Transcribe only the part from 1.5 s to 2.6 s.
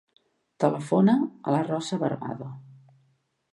a la Rosa Barbado.